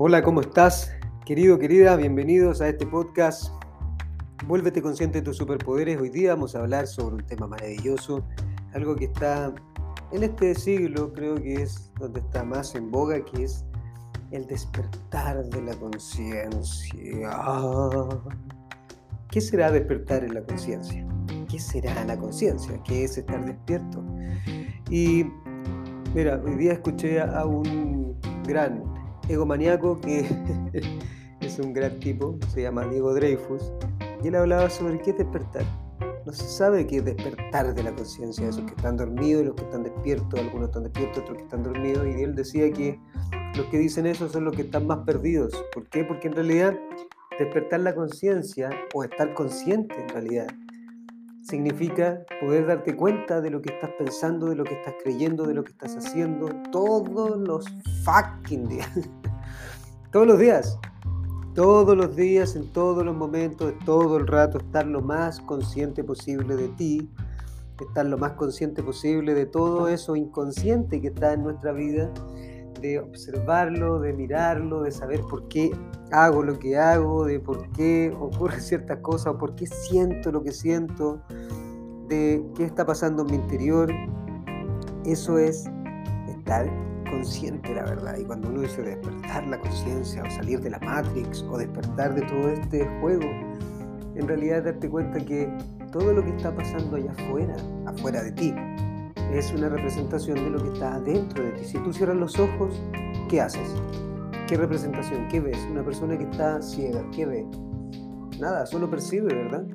[0.00, 0.92] Hola, ¿cómo estás?
[1.26, 3.50] Querido, querida, bienvenidos a este podcast.
[4.46, 6.00] Vuélvete consciente de tus superpoderes.
[6.00, 8.24] Hoy día vamos a hablar sobre un tema maravilloso,
[8.74, 9.52] algo que está
[10.12, 13.64] en este siglo, creo que es donde está más en boga, que es
[14.30, 16.62] el despertar de la conciencia.
[19.32, 21.04] ¿Qué será despertar en la conciencia?
[21.50, 22.80] ¿Qué será la conciencia?
[22.84, 24.04] ¿Qué es estar despierto?
[24.90, 25.26] Y
[26.14, 28.87] mira, hoy día escuché a un gran
[29.28, 30.26] egomaniaco que
[31.40, 33.72] es un gran tipo, se llama Diego Dreyfus,
[34.22, 35.64] y él hablaba sobre qué es despertar.
[36.26, 39.62] No se sabe qué es despertar de la conciencia, esos que están dormidos, los que
[39.62, 43.00] están despiertos, algunos están despiertos, otros que están dormidos, y él decía que
[43.56, 45.52] los que dicen eso son los que están más perdidos.
[45.72, 46.04] ¿Por qué?
[46.04, 46.78] Porque en realidad
[47.38, 50.48] despertar la conciencia, o estar consciente en realidad,
[51.48, 55.54] significa poder darte cuenta de lo que estás pensando, de lo que estás creyendo, de
[55.54, 57.64] lo que estás haciendo todos los
[58.04, 58.90] fucking días.
[60.12, 60.78] todos los días.
[61.54, 66.54] Todos los días, en todos los momentos, todo el rato, estar lo más consciente posible
[66.54, 67.10] de ti,
[67.80, 72.12] estar lo más consciente posible de todo eso inconsciente que está en nuestra vida
[72.80, 75.70] de observarlo, de mirarlo, de saber por qué
[76.10, 80.42] hago lo que hago, de por qué ocurre ciertas cosas, o por qué siento lo
[80.42, 81.22] que siento,
[82.08, 83.92] de qué está pasando en mi interior.
[85.04, 85.68] Eso es
[86.28, 86.68] estar
[87.10, 88.16] consciente, la verdad.
[88.18, 92.22] Y cuando uno dice despertar la conciencia, o salir de la Matrix, o despertar de
[92.22, 93.24] todo este juego,
[94.14, 95.48] en realidad darte cuenta que
[95.92, 97.56] todo lo que está pasando allá afuera,
[97.86, 98.54] afuera de ti,
[99.32, 101.64] es una representación de lo que está dentro de ti.
[101.64, 102.80] Si tú cierras los ojos,
[103.28, 103.74] ¿qué haces?
[104.46, 105.28] ¿Qué representación?
[105.28, 105.58] ¿Qué ves?
[105.70, 107.46] Una persona que está ciega, ¿qué ve?
[108.40, 109.66] Nada, solo percibe, ¿verdad?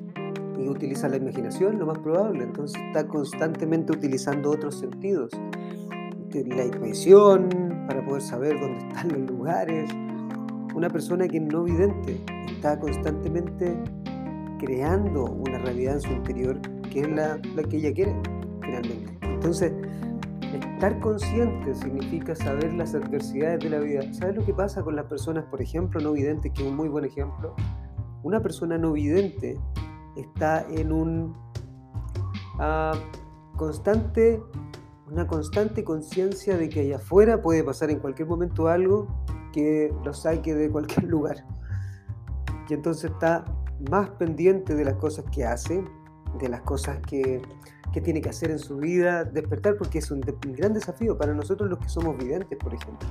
[0.58, 2.42] Y utiliza la imaginación, lo más probable.
[2.42, 5.30] Entonces está constantemente utilizando otros sentidos.
[6.32, 7.48] La intuición,
[7.86, 9.90] para poder saber dónde están los lugares.
[10.74, 13.78] Una persona que no vidente está constantemente
[14.58, 16.60] creando una realidad en su interior
[16.90, 18.16] que es la, la que ella quiere,
[18.60, 19.23] finalmente.
[19.44, 19.72] Entonces,
[20.54, 24.00] estar consciente significa saber las adversidades de la vida.
[24.14, 26.88] ¿Sabes lo que pasa con las personas, por ejemplo, no videntes, que es un muy
[26.88, 27.54] buen ejemplo?
[28.22, 29.60] Una persona no vidente
[30.16, 31.36] está en un
[32.54, 32.96] uh,
[33.58, 34.42] constante,
[35.12, 39.08] una constante conciencia de que allá afuera puede pasar en cualquier momento algo
[39.52, 41.44] que lo saque de cualquier lugar.
[42.66, 43.44] Y entonces está
[43.90, 45.84] más pendiente de las cosas que hace,
[46.38, 47.42] de las cosas que
[47.94, 51.70] qué tiene que hacer en su vida, despertar, porque es un, gran desafío para nosotros
[51.70, 53.08] los que somos videntes, por ejemplo.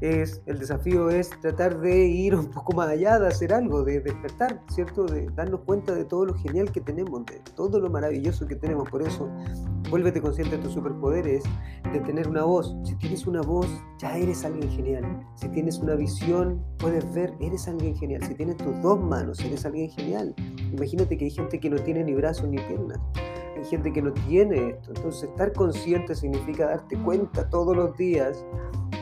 [0.00, 4.00] Es, el desafío es tratar de ir un poco más allá, de hacer algo, de
[4.00, 5.06] despertar, ¿cierto?
[5.06, 8.88] De darnos cuenta de todo lo genial que tenemos, de todo lo maravilloso que tenemos.
[8.88, 9.28] Por eso,
[9.90, 11.42] vuélvete consciente de tus superpoderes,
[11.92, 12.76] de tener una voz.
[12.84, 13.66] Si tienes una voz,
[13.98, 15.26] ya eres alguien genial.
[15.34, 18.22] Si tienes una visión, puedes ver, eres alguien genial.
[18.22, 20.34] Si tienes tus dos manos, eres alguien genial.
[20.72, 23.00] Imagínate que hay gente que no tiene ni brazos ni piernas
[23.58, 24.92] hay gente que no tiene esto.
[24.94, 28.44] Entonces, estar consciente significa darte cuenta todos los días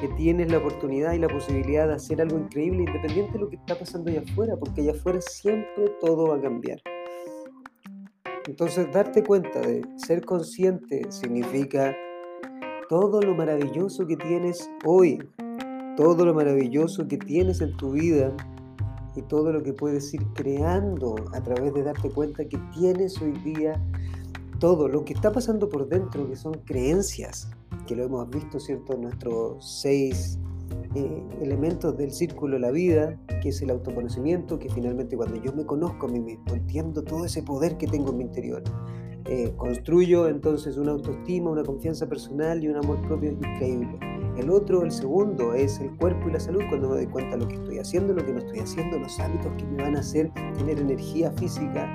[0.01, 3.57] que tienes la oportunidad y la posibilidad de hacer algo increíble independiente de lo que
[3.57, 6.81] está pasando allá afuera, porque allá afuera siempre todo va a cambiar.
[8.47, 11.97] Entonces, darte cuenta de ser consciente significa
[12.89, 15.19] todo lo maravilloso que tienes hoy,
[15.97, 18.35] todo lo maravilloso que tienes en tu vida
[19.17, 23.33] y todo lo que puedes ir creando a través de darte cuenta que tienes hoy
[23.45, 23.81] día
[24.65, 27.51] todo lo que está pasando por dentro, que son creencias,
[27.87, 28.95] que lo hemos visto, ¿cierto?
[28.95, 30.39] En nuestros seis
[30.95, 35.53] eh, elementos del círculo de la vida, que es el autoconocimiento, que finalmente cuando yo
[35.53, 38.63] me conozco a mí mismo, entiendo todo ese poder que tengo en mi interior,
[39.27, 43.99] eh, construyo entonces una autoestima, una confianza personal y un amor propio increíble.
[44.39, 47.43] El otro, el segundo, es el cuerpo y la salud, cuando me doy cuenta de
[47.43, 50.01] lo que estoy haciendo, lo que no estoy haciendo, los hábitos que me van a
[50.01, 51.95] hacer tener energía física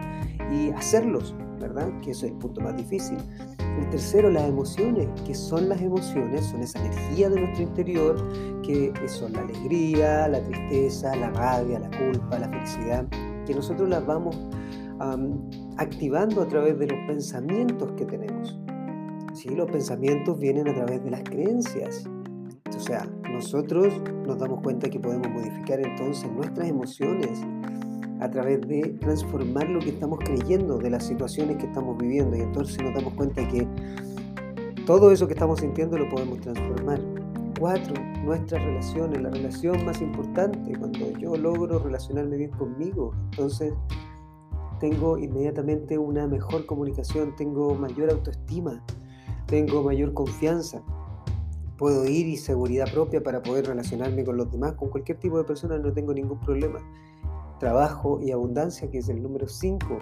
[0.53, 1.89] y hacerlos ¿verdad?
[2.01, 3.17] Que eso es el punto más difícil.
[3.59, 5.07] El tercero, las emociones.
[5.25, 6.45] que son las emociones?
[6.45, 11.89] Son esa energía de nuestro interior, que son la alegría, la tristeza, la rabia, la
[11.97, 13.07] culpa, la felicidad,
[13.45, 14.37] que nosotros las vamos
[15.77, 18.59] activando a través de los pensamientos que tenemos.
[19.33, 19.49] ¿Sí?
[19.49, 22.09] Los pensamientos vienen a través de las creencias.
[22.75, 23.93] O sea, nosotros
[24.25, 27.41] nos damos cuenta que podemos modificar entonces nuestras emociones
[28.19, 32.41] a través de transformar lo que estamos creyendo de las situaciones que estamos viviendo y
[32.41, 33.67] entonces nos damos cuenta que
[34.85, 36.99] todo eso que estamos sintiendo lo podemos transformar.
[37.59, 37.93] Cuatro,
[38.23, 43.73] nuestras relaciones, la relación más importante, cuando yo logro relacionarme bien conmigo, entonces
[44.79, 48.81] tengo inmediatamente una mejor comunicación, tengo mayor autoestima,
[49.45, 50.81] tengo mayor confianza.
[51.77, 55.45] puedo ir y seguridad propia para poder relacionarme con los demás, con cualquier tipo de
[55.45, 56.79] persona, no tengo ningún problema.
[57.59, 59.99] Trabajo y abundancia, que es el número 5.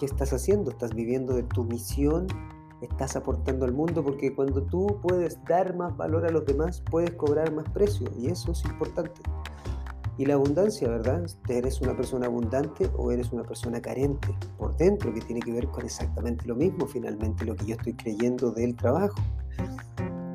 [0.00, 0.72] ¿Qué estás haciendo?
[0.72, 2.26] ¿Estás viviendo de tu misión?
[2.82, 4.02] ¿Estás aportando al mundo?
[4.02, 8.26] Porque cuando tú puedes dar más valor a los demás, puedes cobrar más precio y
[8.26, 9.20] eso es importante.
[10.18, 11.24] Y la abundancia, ¿verdad?
[11.48, 14.28] ¿Eres una persona abundante o eres una persona carente
[14.58, 17.94] por dentro, que tiene que ver con exactamente lo mismo, finalmente, lo que yo estoy
[17.94, 19.14] creyendo del trabajo?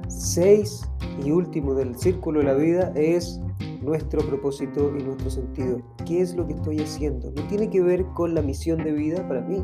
[0.07, 0.89] Seis
[1.21, 3.41] y último del círculo de la vida es
[3.85, 5.81] nuestro propósito y nuestro sentido.
[6.05, 7.31] ¿Qué es lo que estoy haciendo?
[7.31, 9.63] No tiene que ver con la misión de vida para mí.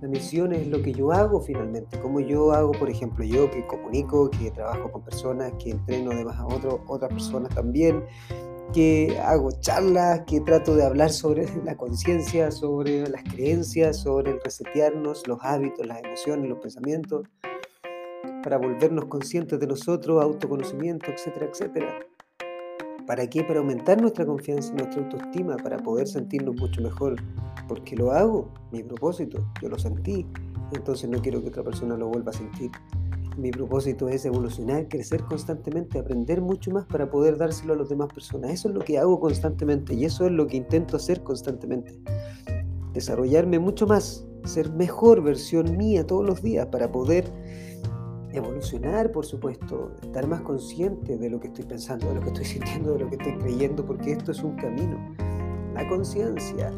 [0.00, 3.66] La misión es lo que yo hago finalmente, como yo hago, por ejemplo, yo que
[3.66, 8.04] comunico, que trabajo con personas, que entreno además a otro, otras personas también,
[8.74, 14.40] que hago charlas, que trato de hablar sobre la conciencia, sobre las creencias, sobre el
[14.42, 17.26] resetearnos, los hábitos, las emociones, los pensamientos,
[18.42, 22.06] para volvernos conscientes de nosotros, autoconocimiento, etcétera, etcétera.
[23.06, 23.44] ¿Para qué?
[23.44, 27.16] Para aumentar nuestra confianza nuestra autoestima, para poder sentirnos mucho mejor.
[27.68, 30.26] Porque lo hago, mi propósito, yo lo sentí,
[30.72, 32.70] entonces no quiero que otra persona lo vuelva a sentir.
[33.36, 38.08] Mi propósito es evolucionar, crecer constantemente, aprender mucho más para poder dárselo a las demás
[38.12, 38.52] personas.
[38.52, 41.98] Eso es lo que hago constantemente y eso es lo que intento hacer constantemente.
[42.92, 47.24] Desarrollarme mucho más, ser mejor versión mía todos los días para poder
[48.36, 52.44] evolucionar, por supuesto, estar más consciente de lo que estoy pensando, de lo que estoy
[52.44, 54.98] sintiendo, de lo que estoy creyendo, porque esto es un camino.
[55.74, 56.70] La conciencia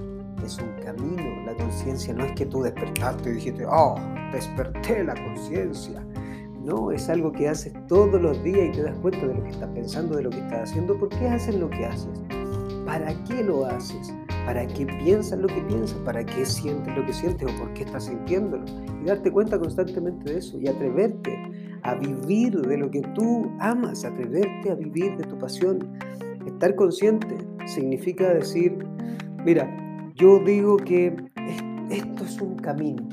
[0.44, 1.44] es un camino.
[1.44, 3.97] La conciencia no es que tú despertaste y dijiste, oh,
[4.32, 6.05] desperté la conciencia.
[6.62, 9.50] No, es algo que haces todos los días y te das cuenta de lo que
[9.50, 10.99] estás pensando, de lo que estás haciendo.
[10.99, 12.23] ¿Por qué haces lo que haces?
[12.85, 14.12] ¿Para qué lo haces?
[14.46, 15.98] ¿Para qué piensas lo que piensas?
[15.98, 18.64] ¿Para qué sientes lo que sientes o por qué estás sintiéndolo?
[19.02, 21.37] Y darte cuenta constantemente de eso y atreverte
[21.82, 25.98] a vivir de lo que tú amas, atreverte a vivir de tu pasión.
[26.46, 28.78] Estar consciente significa decir,
[29.44, 29.69] mira,
[30.14, 31.14] yo digo que
[31.90, 33.06] esto es un camino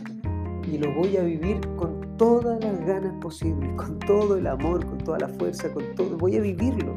[0.71, 4.99] y lo voy a vivir con todas las ganas posibles, con todo el amor, con
[4.99, 6.17] toda la fuerza, con todo.
[6.17, 6.95] Voy a vivirlo.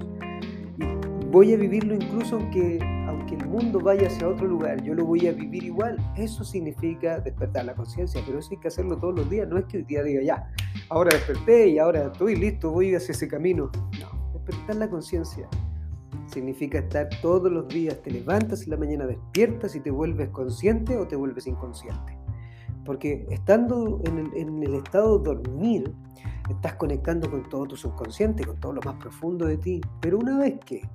[1.31, 2.79] Voy a vivirlo incluso aunque,
[3.47, 5.97] mundo vaya hacia otro lugar, yo lo voy a vivir igual.
[6.17, 9.49] Eso significa despertar la conciencia, pero eso hay que hacerlo todos los días.
[9.49, 10.51] No es que el día diga, ya,
[10.89, 13.71] ahora desperté y ahora estoy listo, voy hacia ese camino.
[14.01, 15.49] No, despertar la conciencia
[16.37, 20.97] significa estar todos los días, te levantas en la mañana, despiertas y te vuelves consciente
[20.97, 22.19] o te vuelves inconsciente.
[22.85, 25.95] Porque estando en el, estado de dormir,
[26.49, 29.81] estás conectando con todo tu subconsciente, con todo lo más profundo de ti.
[30.01, 30.89] Pero una vez que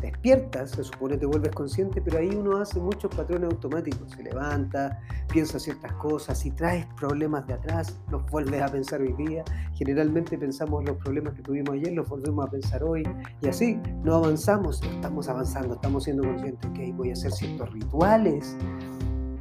[0.00, 4.10] despiertas, se supone te vuelves consciente, pero ahí uno hace muchos patrones automáticos.
[4.12, 5.00] Se levanta,
[5.32, 9.44] piensa ciertas cosas, si traes problemas de atrás, los vuelves a pensar hoy día.
[9.74, 13.02] Generalmente pensamos los problemas que tuvimos ayer, los volvemos a pensar hoy.
[13.40, 18.56] Y así no avanzamos, estamos avanzando, estamos siendo conscientes que voy a hacer ciertos rituales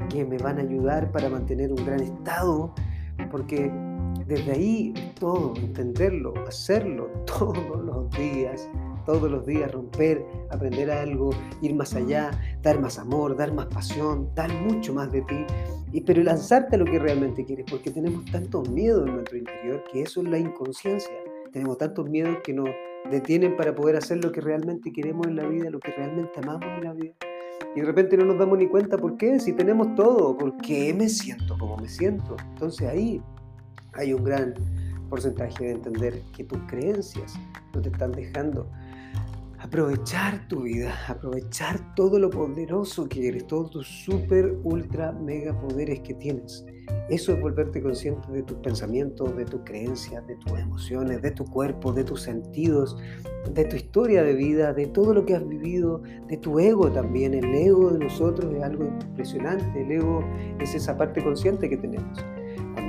[0.09, 2.73] que me van a ayudar para mantener un gran estado,
[3.31, 3.71] porque
[4.25, 8.69] desde ahí todo, entenderlo, hacerlo todos los días,
[9.05, 11.29] todos los días romper, aprender algo,
[11.61, 12.31] ir más allá,
[12.61, 15.45] dar más amor, dar más pasión, dar mucho más de ti,
[15.91, 19.83] y, pero lanzarte a lo que realmente quieres, porque tenemos tantos miedos en nuestro interior
[19.91, 21.13] que eso es la inconsciencia.
[21.53, 22.69] Tenemos tantos miedos que nos
[23.09, 26.65] detienen para poder hacer lo que realmente queremos en la vida, lo que realmente amamos
[26.77, 27.13] en la vida
[27.75, 30.93] y de repente no nos damos ni cuenta por qué, si tenemos todo, por qué
[30.93, 32.35] me siento como me siento.
[32.53, 33.21] Entonces ahí
[33.97, 34.53] hay un gran
[35.09, 37.33] porcentaje de entender que tus creencias
[37.73, 38.69] no te están dejando
[39.59, 45.99] aprovechar tu vida, aprovechar todo lo poderoso que eres, todos tus super, ultra, mega poderes
[46.01, 46.65] que tienes.
[47.09, 51.43] Eso es volverte consciente de tus pensamientos, de tus creencias, de tus emociones, de tu
[51.45, 52.95] cuerpo, de tus sentidos,
[53.53, 57.33] de tu historia de vida, de todo lo que has vivido, de tu ego también.
[57.33, 59.81] El ego de nosotros es algo impresionante.
[59.81, 60.23] El ego
[60.59, 62.17] es esa parte consciente que tenemos.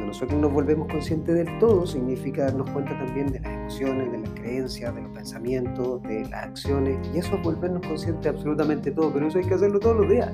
[0.08, 4.30] Nosotros nos volvemos conscientes del todo, significa darnos cuenta también de las emociones, de las
[4.30, 6.98] creencias, de los pensamientos, de las acciones.
[7.14, 9.12] Y eso es volvernos conscientes de absolutamente todo.
[9.12, 10.32] Pero eso hay que hacerlo todos los días.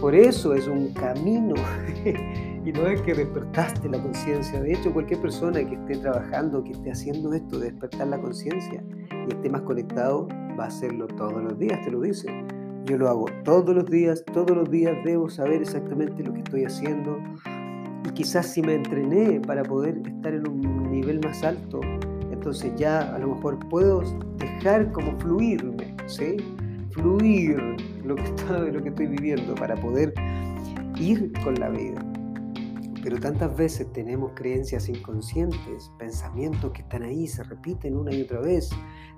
[0.00, 1.54] Por eso es un camino.
[2.64, 4.62] y no es que despertaste la conciencia.
[4.62, 8.82] De hecho, cualquier persona que esté trabajando, que esté haciendo esto de despertar la conciencia
[9.10, 10.26] y esté más conectado,
[10.58, 12.28] va a hacerlo todos los días, te lo dice.
[12.86, 16.64] Yo lo hago todos los días, todos los días debo saber exactamente lo que estoy
[16.64, 17.18] haciendo.
[18.04, 21.80] Y quizás si me entrené para poder estar en un nivel más alto,
[22.30, 24.02] entonces ya a lo mejor puedo
[24.36, 26.36] dejar como fluirme, ¿sí?
[26.90, 27.56] Fluir
[28.04, 30.12] lo que, está, lo que estoy viviendo para poder
[30.98, 32.00] ir con la vida
[33.02, 38.40] Pero tantas veces tenemos creencias inconscientes, pensamientos que están ahí, se repiten una y otra
[38.40, 38.70] vez.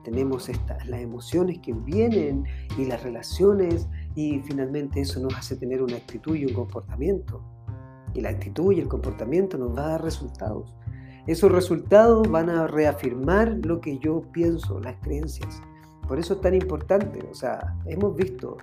[0.04, 2.44] Tenemos estas, las emociones que vienen
[2.78, 7.42] y las relaciones y finalmente eso nos hace tener una actitud y un comportamiento.
[8.16, 10.74] Y la actitud y el comportamiento nos va a dar resultados.
[11.26, 15.60] Esos resultados van a reafirmar lo que yo pienso, las creencias.
[16.08, 17.20] Por eso es tan importante.
[17.30, 18.56] O sea, hemos visto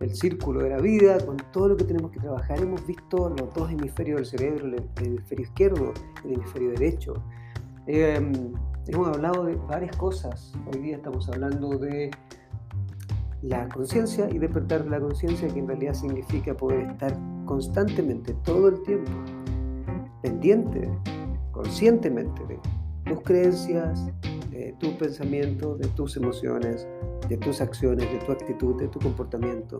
[0.00, 2.60] el círculo de la vida, con todo lo que tenemos que trabajar.
[2.60, 5.92] Hemos visto los dos hemisferios del cerebro, el hemisferio izquierdo,
[6.24, 7.14] el hemisferio derecho.
[7.86, 8.54] Em,
[8.86, 10.54] hemos hablado de varias cosas.
[10.72, 12.10] Hoy día estamos hablando de
[13.42, 18.68] la conciencia y despertar de la conciencia, que en realidad significa poder estar constantemente, todo
[18.68, 19.10] el tiempo,
[20.22, 20.88] pendiente,
[21.52, 22.58] conscientemente de
[23.04, 24.06] tus creencias,
[24.50, 26.86] de tus pensamientos, de tus emociones,
[27.28, 29.78] de tus acciones, de tu actitud, de tu comportamiento,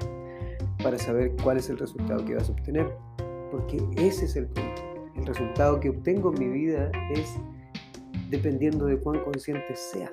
[0.82, 2.90] para saber cuál es el resultado que vas a obtener.
[3.50, 4.82] Porque ese es el punto.
[5.16, 7.36] El resultado que obtengo en mi vida es
[8.30, 10.10] dependiendo de cuán consciente sea.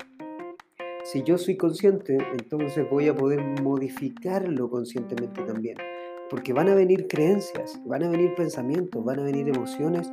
[1.04, 5.78] Si yo soy consciente, entonces voy a poder modificarlo conscientemente también.
[6.34, 10.10] Porque van a venir creencias, van a venir pensamientos, van a venir emociones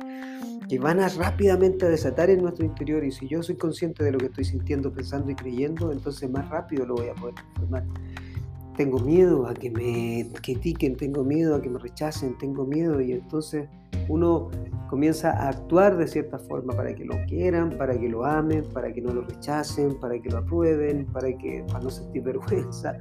[0.69, 4.19] que van a rápidamente desatar en nuestro interior y si yo soy consciente de lo
[4.19, 7.85] que estoy sintiendo, pensando y creyendo, entonces más rápido lo voy a poder transformar.
[8.77, 13.11] Tengo miedo a que me critiquen, tengo miedo a que me rechacen, tengo miedo y
[13.11, 13.67] entonces
[14.07, 14.49] uno
[14.89, 18.91] comienza a actuar de cierta forma para que lo quieran, para que lo amen, para
[18.91, 22.97] que no lo rechacen, para que lo aprueben, para que para no sentir vergüenza,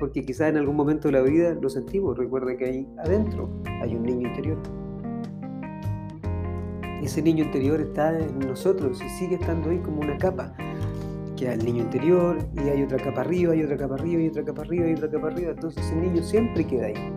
[0.00, 2.16] porque quizás en algún momento de la vida lo sentimos.
[2.18, 3.50] Recuerda que ahí adentro
[3.82, 4.58] hay un niño interior
[7.02, 10.54] ese niño interior está en nosotros y sigue estando ahí como una capa.
[11.36, 14.44] Queda el niño interior y hay otra capa arriba, hay otra capa arriba, y otra
[14.44, 15.50] capa arriba, y otra capa arriba.
[15.52, 17.12] Entonces el niño siempre queda ahí.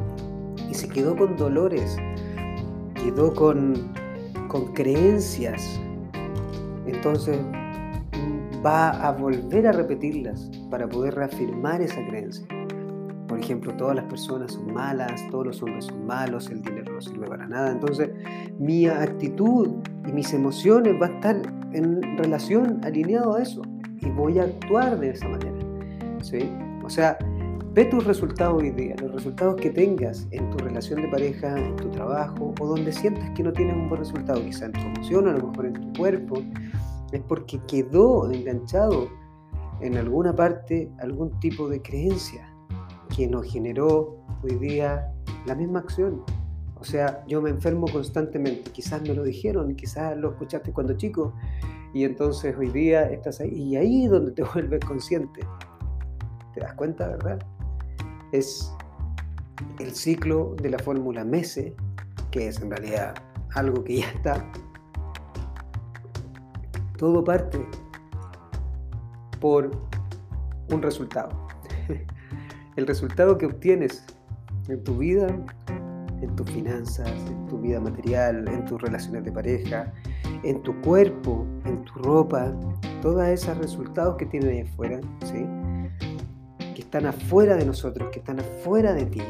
[0.69, 1.97] Y se quedó con dolores,
[2.95, 3.91] quedó con,
[4.47, 5.79] con creencias.
[6.87, 7.39] Entonces
[8.65, 12.47] va a volver a repetirlas para poder reafirmar esa creencia.
[13.27, 17.01] Por ejemplo, todas las personas son malas, todos los hombres son malos, el dinero no
[17.01, 17.71] sirve para nada.
[17.71, 18.09] Entonces,
[18.59, 19.69] mi actitud
[20.07, 21.41] y mis emociones van a estar
[21.73, 23.61] en relación alineado a eso
[24.01, 25.57] y voy a actuar de esa manera.
[26.21, 26.49] ¿sí?
[26.83, 27.17] O sea,
[27.73, 31.75] ve tus resultados hoy día, los resultados que tengas en tu relación de pareja, en
[31.75, 35.27] tu trabajo o donde sientas que no tienes un buen resultado, quizá en tu emoción,
[35.27, 36.41] a lo mejor en tu cuerpo,
[37.11, 39.09] es porque quedó enganchado
[39.81, 42.49] en alguna parte algún tipo de creencia
[43.15, 45.11] que nos generó hoy día
[45.45, 46.23] la misma acción.
[46.79, 51.33] O sea, yo me enfermo constantemente, quizás me lo dijeron, quizás lo escuchaste cuando chico,
[51.95, 55.39] y entonces hoy día estás ahí, y ahí es donde te vuelves consciente.
[56.53, 57.39] ¿Te das cuenta, verdad?
[58.33, 58.69] Es
[59.79, 61.73] el ciclo de la fórmula MESE,
[62.31, 63.15] que es en realidad
[63.53, 64.51] algo que ya está.
[66.97, 67.65] Todo parte
[69.39, 69.71] por
[70.69, 71.47] un resultado.
[72.75, 74.05] El resultado que obtienes
[74.67, 75.27] en tu vida
[76.21, 79.93] en tus finanzas, en tu vida material, en tus relaciones de pareja,
[80.43, 82.53] en tu cuerpo, en tu ropa,
[83.01, 85.45] todos esos resultados que tienen ahí afuera, ¿sí?
[86.73, 89.21] que están afuera de nosotros, que están afuera de ti.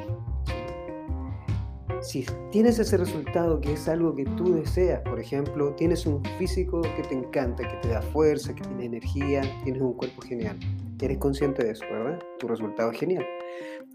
[2.02, 6.82] Si tienes ese resultado que es algo que tú deseas, por ejemplo, tienes un físico
[6.82, 10.58] que te encanta, que te da fuerza, que tiene energía, tienes un cuerpo genial.
[11.02, 12.20] Eres consciente de eso, ¿verdad?
[12.40, 13.26] Tu resultado es genial.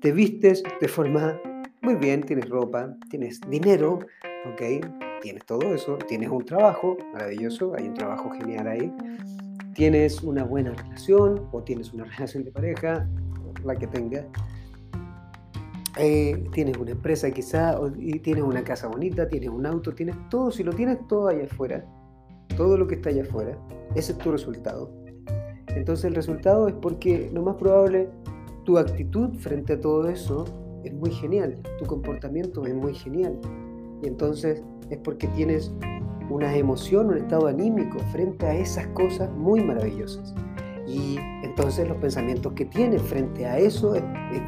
[0.00, 1.40] Te vistes de forma
[1.82, 4.00] muy bien, tienes ropa, tienes dinero,
[4.52, 4.62] ¿ok?
[5.22, 8.92] Tienes todo eso, tienes un trabajo maravilloso, hay un trabajo genial ahí,
[9.74, 13.08] tienes una buena relación o tienes una relación de pareja,
[13.64, 14.26] la que tengas,
[15.98, 20.50] eh, tienes una empresa quizá, y tienes una casa bonita, tienes un auto, tienes todo,
[20.50, 21.84] si lo tienes todo allá afuera,
[22.56, 23.58] todo lo que está allá afuera,
[23.94, 24.92] ese es tu resultado.
[25.68, 28.10] Entonces el resultado es porque lo más probable
[28.64, 30.44] tu actitud frente a todo eso
[30.84, 33.38] es muy genial, tu comportamiento es muy genial.
[34.02, 35.72] Y entonces es porque tienes
[36.30, 40.34] una emoción, un estado anímico frente a esas cosas muy maravillosas.
[40.86, 43.94] Y entonces los pensamientos que tienes frente a eso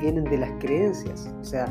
[0.01, 1.33] vienen de las creencias.
[1.41, 1.67] O sea,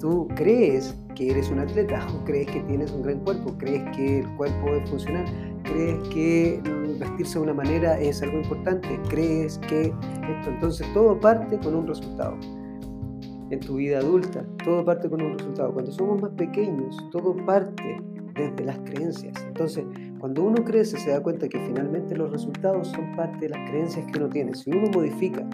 [0.00, 4.20] tú crees que eres un atleta o crees que tienes un gran cuerpo, crees que
[4.20, 5.24] el cuerpo es funcional,
[5.64, 6.60] crees que
[6.98, 11.86] vestirse de una manera es algo importante, crees que esto, entonces todo parte con un
[11.86, 12.36] resultado
[13.50, 14.44] en tu vida adulta.
[14.64, 15.72] Todo parte con un resultado.
[15.72, 18.02] Cuando somos más pequeños, todo parte
[18.34, 19.34] desde las creencias.
[19.46, 19.84] Entonces,
[20.18, 24.06] cuando uno crece, se da cuenta que finalmente los resultados son parte de las creencias
[24.10, 24.54] que uno tiene.
[24.54, 25.48] Si uno modifica,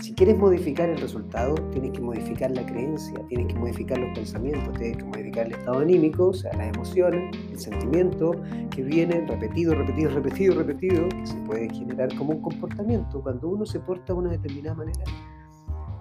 [0.00, 4.76] si quieres modificar el resultado, tienes que modificar la creencia, tienes que modificar los pensamientos,
[4.76, 8.32] tienes que modificar el estado anímico, o sea, las emociones, el sentimiento
[8.70, 13.64] que viene repetido, repetido, repetido, repetido, que se puede generar como un comportamiento cuando uno
[13.64, 15.04] se porta de una determinada manera.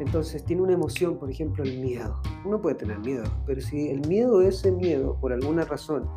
[0.02, 2.20] Entonces tiene una emoción, por ejemplo, el miedo.
[2.44, 6.10] Uno puede tener miedo, pero si el miedo, ese miedo, por alguna razón,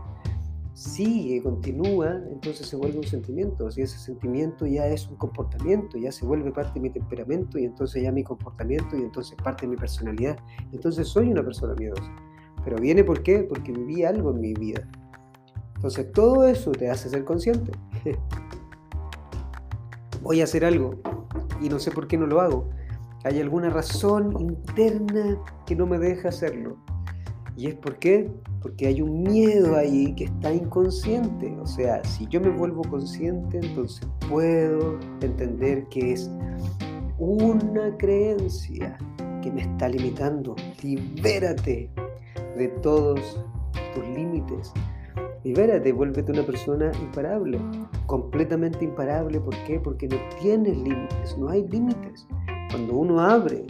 [0.72, 3.70] sigue, continúa, entonces se vuelve un sentimiento.
[3.70, 7.66] Si ese sentimiento ya es un comportamiento, ya se vuelve parte de mi temperamento y
[7.66, 10.38] entonces ya mi comportamiento y entonces parte de mi personalidad.
[10.72, 12.10] Entonces soy una persona miedosa.
[12.64, 13.40] Pero viene por qué?
[13.40, 14.88] Porque viví algo en mi vida.
[15.74, 17.72] Entonces todo eso te hace ser consciente.
[20.22, 20.94] Voy a hacer algo
[21.60, 22.70] y no sé por qué no lo hago.
[23.24, 26.76] Hay alguna razón interna que no me deja hacerlo.
[27.56, 28.30] ¿Y es por qué?
[28.60, 31.56] Porque hay un miedo ahí que está inconsciente.
[31.58, 36.30] O sea, si yo me vuelvo consciente, entonces puedo entender que es
[37.18, 38.98] una creencia
[39.40, 40.54] que me está limitando.
[40.82, 41.90] Libérate
[42.58, 43.40] de todos
[43.94, 44.70] tus límites.
[45.44, 47.58] Libérate, vuélvete una persona imparable,
[48.06, 49.40] completamente imparable.
[49.40, 49.78] ¿Por qué?
[49.80, 52.26] Porque no tienes límites, no hay límites.
[52.74, 53.64] Cuando uno abre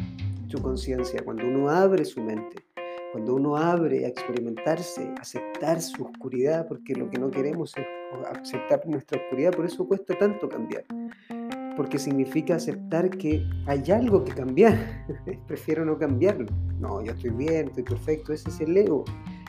[0.48, 2.64] su conciencia, cuando uno abre su mente,
[3.12, 7.84] cuando uno abre a experimentarse, aceptar su oscuridad, porque lo que no queremos es
[8.34, 10.84] aceptar nuestra oscuridad, por eso cuesta tanto cambiar,
[11.76, 15.04] porque significa aceptar que hay algo que cambiar,
[15.46, 16.46] prefiero no cambiarlo,
[16.80, 19.04] no, yo estoy bien, estoy perfecto, ese es el ego,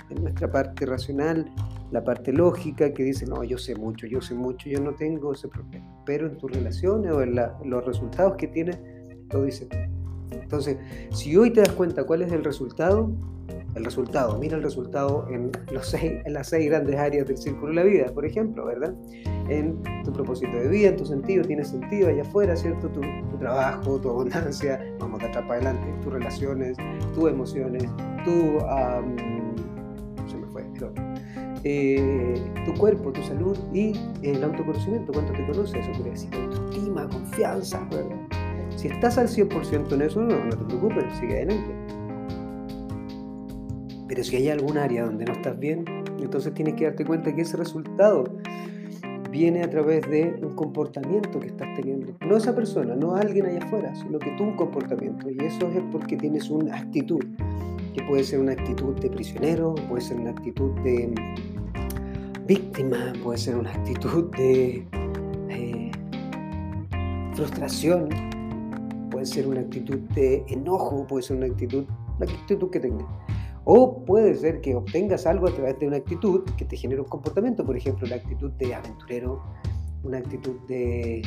[0.10, 1.50] en nuestra parte racional,
[1.92, 5.32] la parte lógica que dice, no, yo sé mucho, yo sé mucho, yo no tengo
[5.32, 8.78] ese problema, pero en tus relaciones o en los resultados que tienes,
[9.32, 9.68] lo dice
[10.32, 10.78] entonces,
[11.12, 13.12] si hoy te das cuenta cuál es el resultado,
[13.76, 17.76] el resultado, mira el resultado en, los en las seis grandes áreas del círculo de
[17.76, 18.94] la vida, por ejemplo, ¿verdad?
[19.50, 22.90] En tu propósito de vida, en tu sentido, tiene sentido allá afuera, ¿cierto?
[22.90, 23.02] Tu,
[23.40, 26.78] trabajo, tu abundancia, vamos de atrás para adelante, tus relaciones,
[27.14, 27.84] tus emociones,
[28.24, 28.60] tu...
[30.30, 30.64] se me fue,
[31.64, 37.10] eh, tu cuerpo, tu salud y el autoconocimiento, cuánto te conoces, eso quiere decir autoestima,
[37.10, 38.35] confianza, ¿verdad?
[38.76, 41.74] Si estás al 100% en eso, no, no te preocupes, sigue adelante.
[44.08, 45.86] Pero si hay algún área donde no estás bien,
[46.20, 48.26] entonces tienes que darte cuenta que ese resultado
[49.32, 52.16] viene a través de un comportamiento que estás teniendo.
[52.26, 55.30] No esa persona, no alguien allá afuera, sino que tú un comportamiento.
[55.30, 57.24] Y eso es porque tienes una actitud,
[57.94, 61.14] que puede ser una actitud de prisionero, puede ser una actitud de
[62.48, 64.88] víctima, puede ser una actitud de
[65.50, 65.92] eh,
[67.34, 68.10] frustración,
[69.26, 71.86] puede ser una actitud de enojo, puede ser una actitud,
[72.20, 73.08] la actitud que tengas.
[73.64, 77.08] O puede ser que obtengas algo a través de una actitud que te genere un
[77.08, 79.42] comportamiento, por ejemplo, la actitud de aventurero,
[80.04, 81.24] una actitud de,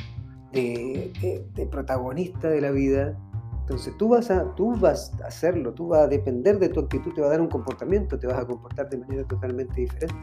[0.52, 3.18] de, protagonista de la vida.
[3.62, 7.12] Entonces tú vas, a, tú vas a hacerlo, tú vas a depender de tu actitud,
[7.14, 10.14] te va a dar un comportamiento, te vas a comportar de manera totalmente diferente.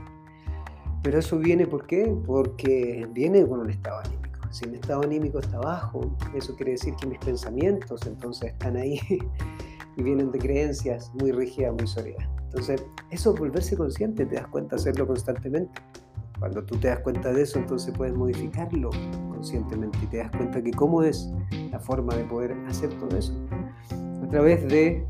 [1.04, 2.16] Pero eso viene, ¿por qué?
[2.26, 4.35] Porque viene con un estado anímico.
[4.52, 9.00] Si mi estado anímico está bajo, eso quiere decir que mis pensamientos entonces están ahí
[9.98, 12.28] y vienen de creencias muy rígidas, muy sólidas.
[12.46, 15.82] Entonces, eso es volverse consciente, te das cuenta hacerlo constantemente.
[16.40, 18.90] Cuando tú te das cuenta de eso, entonces puedes modificarlo
[19.30, 21.30] conscientemente y te das cuenta que cómo es
[21.72, 23.34] la forma de poder hacer todo eso.
[24.24, 25.06] A través de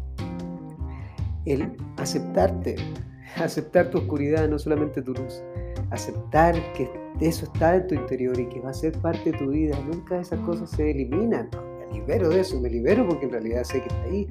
[1.46, 2.76] el aceptarte,
[3.38, 5.44] aceptar tu oscuridad, no solamente tu luz,
[5.92, 9.50] aceptar que eso está en tu interior y que va a ser parte de tu
[9.50, 9.78] vida.
[9.86, 11.50] Nunca esas cosas se eliminan.
[11.80, 14.28] Me libero de eso, me libero porque en realidad sé que está ahí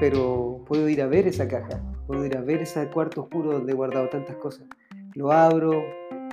[0.00, 3.72] pero puedo ir a ver esa caja, puedo ir a ver ese cuarto oscuro donde
[3.72, 4.66] he guardado tantas cosas.
[5.14, 5.84] Lo abro,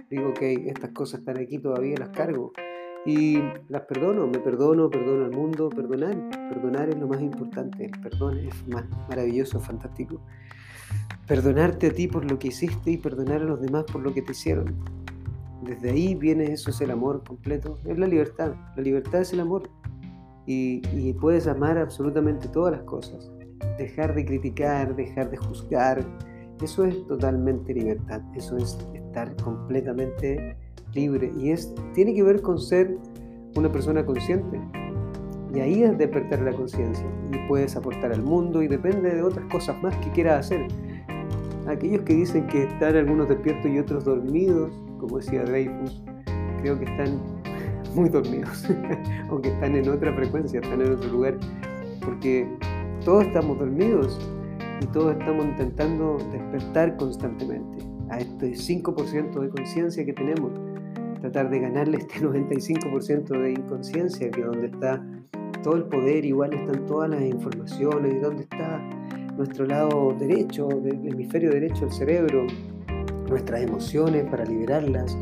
[0.09, 2.53] digo que estas cosas están aquí todavía, las cargo
[3.05, 6.15] y las perdono, me perdono, perdono al mundo, perdonar,
[6.49, 10.21] perdonar es lo más importante, el perdón es más maravilloso, fantástico.
[11.27, 14.21] Perdonarte a ti por lo que hiciste y perdonar a los demás por lo que
[14.21, 14.75] te hicieron.
[15.63, 19.39] Desde ahí viene eso, es el amor completo, es la libertad, la libertad es el
[19.39, 19.69] amor
[20.45, 23.31] y, y puedes amar absolutamente todas las cosas
[23.77, 26.03] dejar de criticar, dejar de juzgar,
[26.61, 30.57] eso es totalmente libertad, eso es estar completamente
[30.93, 32.97] libre y es, tiene que ver con ser
[33.55, 34.59] una persona consciente.
[35.53, 39.45] Y ahí es despertar la conciencia y puedes aportar al mundo y depende de otras
[39.51, 40.67] cosas más que quieras hacer.
[41.67, 46.03] Aquellos que dicen que están algunos despiertos y otros dormidos, como decía Dreyfus,
[46.61, 47.21] creo que están
[47.95, 48.65] muy dormidos,
[49.29, 51.37] aunque están en otra frecuencia, están en otro lugar,
[52.03, 52.47] porque
[53.03, 54.19] todos estamos dormidos
[54.81, 60.51] y todos estamos intentando despertar constantemente a este 5% de conciencia que tenemos,
[61.21, 65.03] tratar de ganarle este 95% de inconsciencia, que es donde está
[65.63, 68.79] todo el poder, igual están todas las informaciones, dónde está
[69.35, 72.47] nuestro lado derecho, del hemisferio derecho del cerebro,
[73.29, 75.17] nuestras emociones para liberarlas,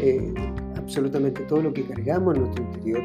[0.00, 0.32] eh,
[0.76, 3.02] absolutamente todo lo que cargamos en nuestro interior.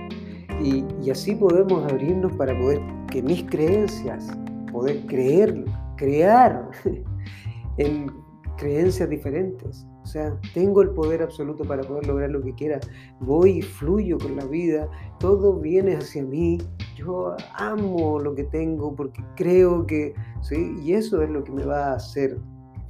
[0.61, 2.79] Y, así podemos abrirnos para poder
[3.11, 4.27] que mis creencias,
[4.71, 5.65] poder creer,
[5.97, 6.69] crear
[7.77, 8.11] en
[8.57, 9.85] creencias diferentes.
[10.03, 12.79] O sea, tengo el poder absoluto para poder lograr lo que quiera.
[13.19, 14.87] Voy y fluyo con la vida.
[15.19, 16.59] Todo viene hacia mí.
[16.95, 20.75] Yo amo lo que tengo porque creo que, ¿sí?
[20.83, 22.37] Y eso es lo que me va a hacer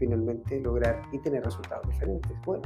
[0.03, 2.31] finalmente lograr y tener resultados diferentes.
[2.45, 2.63] Bueno,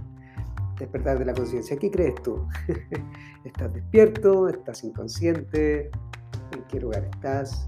[0.79, 1.77] despertar de la conciencia.
[1.77, 2.47] ¿Qué crees tú?
[3.43, 4.47] ¿Estás despierto?
[4.49, 5.91] ¿Estás inconsciente?
[6.53, 7.67] ¿En qué lugar estás?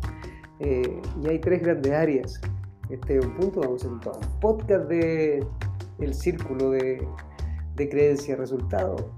[0.60, 2.42] Eh, y hay tres grandes áreas.
[2.90, 5.46] Este es un punto, vamos a hacer un podcast de
[6.00, 7.08] el círculo de,
[7.76, 9.14] de creencia-resultado.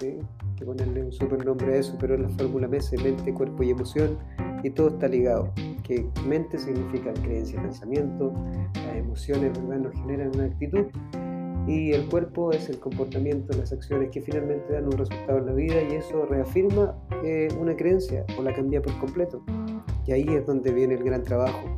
[0.00, 0.18] ¿sí?
[0.56, 3.70] que ponerle un super nombre a eso, pero es la fórmula MESE, mente, cuerpo y
[3.70, 4.18] emoción,
[4.62, 5.52] y todo está ligado.
[5.82, 8.32] Que mente significa creencia, pensamiento,
[8.74, 9.84] las emociones ¿verdad?
[9.84, 10.86] nos generan una actitud,
[11.66, 15.52] y el cuerpo es el comportamiento, las acciones que finalmente dan un resultado en la
[15.52, 19.44] vida, y eso reafirma eh, una creencia o la cambia por completo.
[20.06, 21.68] Y ahí es donde viene el gran trabajo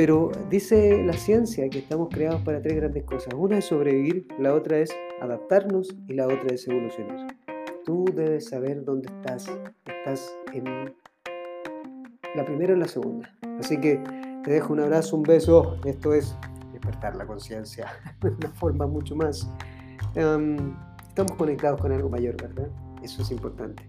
[0.00, 3.34] pero dice la ciencia que estamos creados para tres grandes cosas.
[3.34, 4.90] Una es sobrevivir, la otra es
[5.20, 7.36] adaptarnos y la otra es evolucionar.
[7.84, 9.50] Tú debes saber dónde estás.
[9.84, 10.94] Estás en
[12.34, 13.32] la primera o la segunda.
[13.58, 14.02] Así que
[14.44, 15.76] te dejo un abrazo, un beso.
[15.84, 16.36] Esto es
[16.72, 17.88] despertar la conciencia
[18.20, 19.48] de una forma mucho más.
[20.16, 20.74] Um,
[21.08, 22.68] estamos conectados con algo mayor, ¿verdad?
[23.02, 23.88] Eso es importante.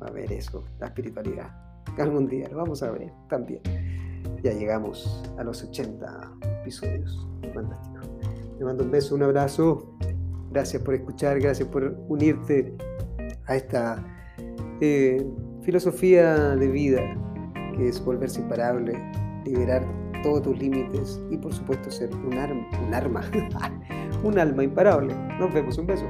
[0.00, 1.50] A ver eso, la espiritualidad.
[1.98, 3.60] Algún día lo vamos a ver también.
[4.42, 7.26] Ya llegamos a los 80 episodios.
[7.52, 8.00] Fantástico.
[8.58, 9.98] Te mando un beso, un abrazo.
[10.50, 12.74] Gracias por escuchar, gracias por unirte
[13.46, 14.02] a esta
[14.80, 15.24] eh,
[15.62, 17.29] filosofía de vida
[17.72, 18.92] que es volverse imparable,
[19.44, 19.84] liberar
[20.22, 23.22] todos tus límites y por supuesto ser un arma, un arma,
[24.22, 25.14] un alma imparable.
[25.38, 26.04] Nos vemos, un beso.